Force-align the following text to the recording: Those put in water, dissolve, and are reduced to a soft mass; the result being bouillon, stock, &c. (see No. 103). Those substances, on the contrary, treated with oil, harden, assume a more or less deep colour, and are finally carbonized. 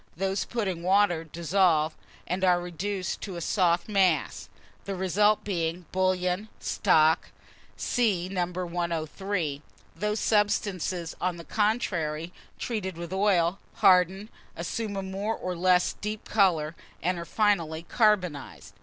Those 0.17 0.45
put 0.45 0.67
in 0.67 0.81
water, 0.81 1.23
dissolve, 1.23 1.95
and 2.25 2.43
are 2.43 2.59
reduced 2.59 3.21
to 3.21 3.35
a 3.35 3.39
soft 3.41 3.87
mass; 3.87 4.49
the 4.85 4.95
result 4.95 5.43
being 5.43 5.85
bouillon, 5.91 6.49
stock, 6.59 7.29
&c. 7.77 8.27
(see 8.27 8.27
No. 8.27 8.47
103). 8.65 9.61
Those 9.95 10.19
substances, 10.19 11.15
on 11.21 11.37
the 11.37 11.45
contrary, 11.45 12.33
treated 12.57 12.97
with 12.97 13.13
oil, 13.13 13.59
harden, 13.75 14.29
assume 14.55 14.95
a 14.95 15.03
more 15.03 15.35
or 15.35 15.55
less 15.55 15.93
deep 15.93 16.25
colour, 16.27 16.75
and 17.03 17.19
are 17.19 17.23
finally 17.23 17.83
carbonized. 17.83 18.73